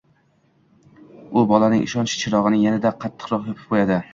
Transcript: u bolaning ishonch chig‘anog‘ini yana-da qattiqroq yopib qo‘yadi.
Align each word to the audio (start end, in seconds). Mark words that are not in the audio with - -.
u 1.35 1.43
bolaning 1.53 1.85
ishonch 1.89 2.15
chig‘anog‘ini 2.23 2.63
yana-da 2.65 2.95
qattiqroq 3.05 3.47
yopib 3.53 3.71
qo‘yadi. 3.75 4.01